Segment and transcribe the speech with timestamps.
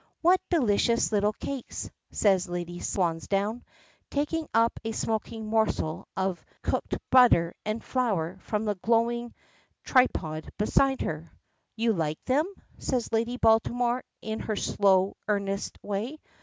[0.23, 3.61] "What delicious little cakes!" says Lady Swansdown,
[4.09, 9.35] taking up a smoking morsel of cooked butter and flour from the glowing
[9.83, 11.31] tripod beside her.
[11.75, 16.17] "You like them?" says Lady Baltimore in her slow, earnest way.